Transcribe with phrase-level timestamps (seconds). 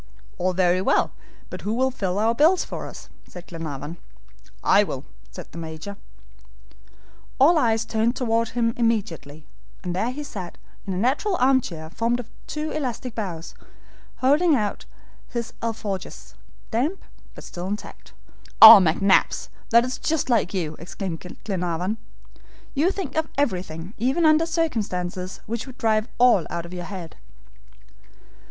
[0.39, 1.11] "All very well,
[1.51, 3.97] but who will fill our bills for us?" said Glenarvan.
[4.63, 5.95] "I will," said the Major.
[7.39, 9.45] All eyes turned toward him immediately,
[9.83, 13.53] and there he sat in a natural arm chair, formed of two elastic boughs,
[14.15, 14.85] holding out
[15.27, 16.33] his ALFORJAS
[16.71, 17.03] damp,
[17.35, 18.13] but still intact.
[18.59, 21.99] "Oh, McNabbs, that's just like you," exclaimed Glenarvan,
[22.73, 27.17] "you think of everything even under circumstances which would drive all out of your head."